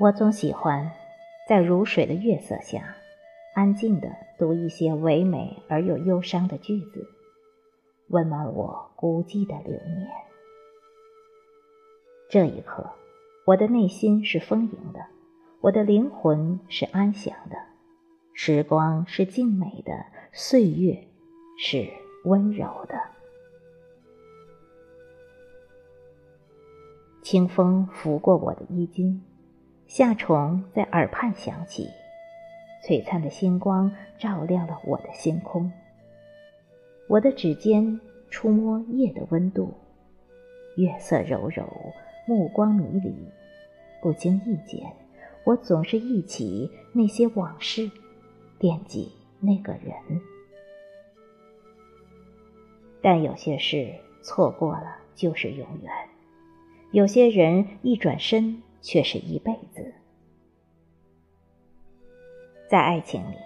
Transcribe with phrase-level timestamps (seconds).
[0.00, 0.90] 我总喜欢
[1.48, 2.96] 在如水的月色下，
[3.54, 7.06] 安静地读一些唯美而又忧伤的句子，
[8.08, 10.08] 温暖我孤寂的流年。
[12.28, 12.90] 这一刻，
[13.46, 15.06] 我的内心是丰盈的，
[15.60, 17.56] 我的灵魂是安详的，
[18.32, 19.92] 时光是静美的，
[20.32, 21.06] 岁月
[21.56, 21.88] 是
[22.24, 23.00] 温柔的。
[27.22, 29.22] 清风拂过我的衣襟。
[29.96, 31.88] 夏虫在耳畔响起，
[32.82, 35.70] 璀璨的星光照亮了我的星空。
[37.06, 39.72] 我的指尖触摸夜的温度，
[40.76, 41.64] 月色柔柔，
[42.26, 43.14] 目光迷离。
[44.02, 44.80] 不经意间，
[45.44, 47.88] 我总是忆起那些往事，
[48.58, 49.92] 惦记那个人。
[53.00, 55.92] 但有些事错过了就是永远，
[56.90, 58.60] 有些人一转身。
[58.84, 59.94] 却是一辈子。
[62.68, 63.36] 在爱情里，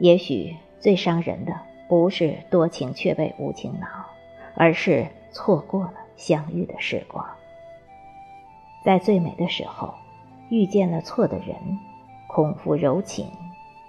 [0.00, 3.86] 也许最伤人的不是多情却被无情恼，
[4.56, 7.24] 而是错过了相遇的时光。
[8.84, 9.94] 在最美的时候，
[10.50, 11.56] 遇见了错的人，
[12.26, 13.30] 空负柔情，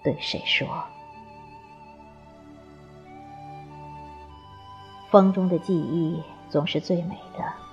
[0.03, 0.67] 对谁说？
[5.09, 7.66] 风中的记忆总是最美的。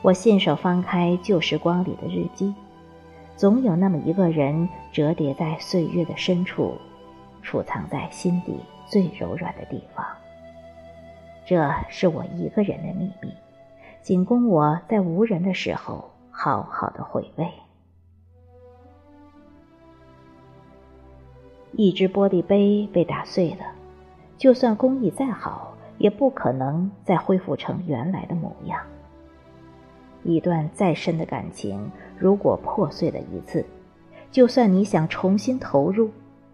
[0.00, 2.54] 我信手翻开旧时光里的日记，
[3.36, 6.76] 总有那么一个人折叠在岁月的深处，
[7.42, 10.06] 储藏在心底最柔软的地方。
[11.44, 13.34] 这是我一个人的秘密，
[14.00, 17.48] 仅供我在无人的时候好好的回味。
[21.72, 23.66] 一只玻璃杯被打碎了，
[24.36, 28.80] 就算工艺再好，也不可能再恢复成原来的模样。
[30.24, 33.64] 一段再深的感情，如果破碎了一次，
[34.30, 36.10] 就算你想重新投入，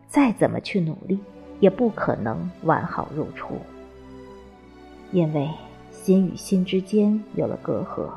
[0.07, 1.19] 再怎么去努力，
[1.61, 3.57] 也不可能完好如初。
[5.13, 5.49] 因为
[5.91, 8.11] 心与心之间有了隔阂，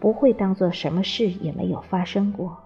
[0.00, 2.56] 不会当做什么事也没有发生过，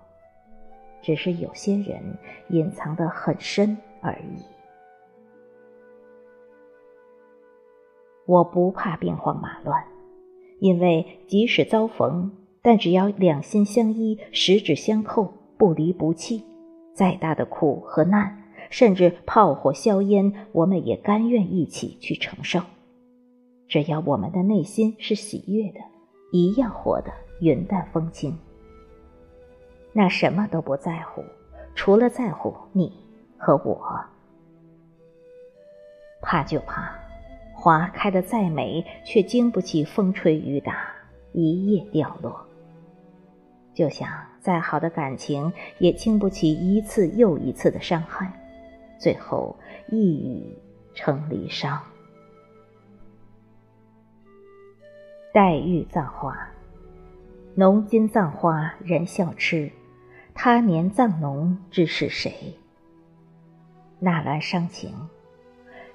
[1.02, 2.00] 只是有些人
[2.48, 4.42] 隐藏得很深而已。
[8.24, 9.91] 我不怕兵荒马乱。
[10.62, 12.30] 因为即使遭逢，
[12.62, 16.44] 但只要两心相依、十指相扣、不离不弃，
[16.94, 22.60] 再大的苦和难，甚至炮火硝烟，我们也甘愿一起去承受。
[23.66, 25.80] 只要我们的内心是喜悦的，
[26.30, 28.38] 一样活得云淡风轻。
[29.92, 31.24] 那什么都不在乎，
[31.74, 32.92] 除了在乎你
[33.36, 33.82] 和我。
[36.22, 37.01] 怕就怕。
[37.62, 40.92] 花开的再美，却经不起风吹雨打，
[41.32, 42.44] 一夜掉落。
[43.72, 48.32] 就像再好的感情，也经不起一次又一次的伤害，
[48.98, 49.56] 最后
[49.88, 50.58] 一语
[50.92, 51.78] 成离殇。
[55.32, 56.36] 黛玉葬花，
[57.54, 59.70] 浓金葬花人笑痴，
[60.34, 62.58] 他年葬侬知是谁？
[64.00, 64.92] 纳兰伤情。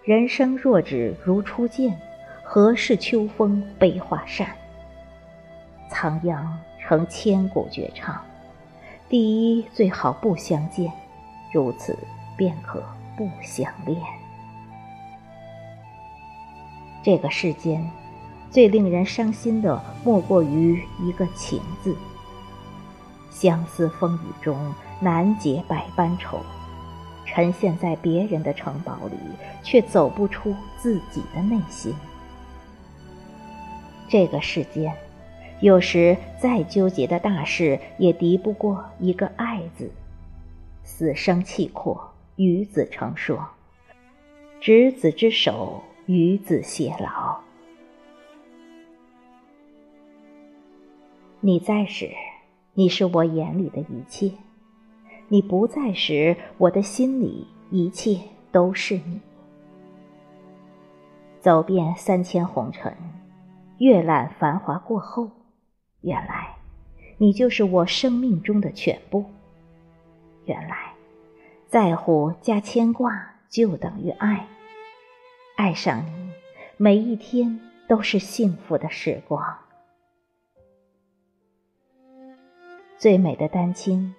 [0.08, 2.00] 人生若只如初见，
[2.42, 4.48] 何事秋风悲画扇？
[5.92, 8.18] 仓央成千古绝唱，
[9.10, 10.90] 第一最好不相见，
[11.52, 11.94] 如此
[12.38, 12.82] 便可
[13.18, 14.02] 不相恋。
[17.04, 17.86] 这个世间，
[18.50, 21.94] 最令人伤心的莫过于一个情字。
[23.30, 26.40] 相思风雨中，难解百般愁。
[27.28, 29.18] 沉陷在别人的城堡里，
[29.62, 31.94] 却走不出自己的内心。
[34.08, 34.96] 这个世间，
[35.60, 39.92] 有时再纠结的大事，也敌不过一个“爱”字。
[40.84, 43.46] 死生契阔，与子成说，
[44.62, 47.38] 执子之手，与子偕老。
[51.42, 52.10] 你在时，
[52.74, 54.32] 你是我眼里的一切。
[55.30, 58.18] 你不在时，我的心里一切
[58.52, 59.20] 都是你。
[61.40, 62.96] 走遍三千红尘，
[63.80, 65.30] 阅览繁华过后，
[66.02, 66.56] 原来
[67.18, 69.26] 你就是我生命中的全部。
[70.46, 70.94] 原来
[71.68, 74.48] 在乎加牵挂就等于爱，
[75.58, 76.32] 爱上你，
[76.78, 79.58] 每一天都是幸福的时光。
[82.98, 84.16] 最美的丹青。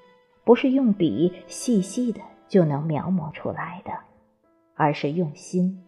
[0.49, 3.93] 不是用笔细细的就能描摹出来的，
[4.75, 5.85] 而是用心，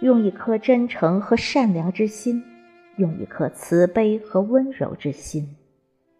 [0.00, 2.40] 用一颗真诚和善良之心，
[2.98, 5.56] 用一颗慈悲和温柔之心，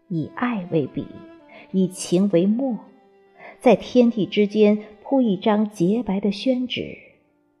[0.09, 1.07] 以爱为笔，
[1.71, 2.77] 以情为墨，
[3.61, 6.93] 在天地之间铺一张洁白的宣纸，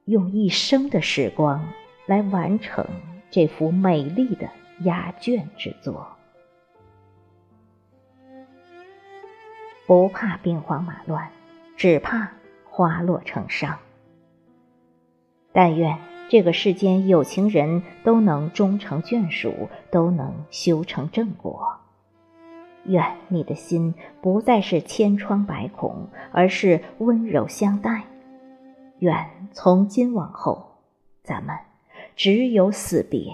[0.03, 1.65] 用一生的时光
[2.05, 2.85] 来完成
[3.31, 4.49] 这幅美丽的
[4.81, 6.16] 压卷之作。
[9.87, 11.27] 不怕兵荒马乱，
[11.75, 12.29] 只怕
[12.65, 13.79] 花落成伤。
[15.51, 15.97] 但愿。
[16.29, 21.77] 这个世间有情人都能终成眷属，都能修成正果。
[22.83, 28.03] 愿你的心不再是千疮百孔，而是温柔相待。
[28.99, 30.79] 愿从今往后，
[31.23, 31.55] 咱们
[32.17, 33.31] 只有死别，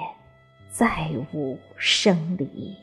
[0.69, 2.75] 再无生离。